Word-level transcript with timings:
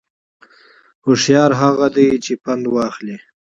هوشیار 1.05 1.51
هغه 1.61 1.87
دی 1.95 2.07
چې 2.25 2.33
پند 2.43 2.63
واخلي 2.69 3.17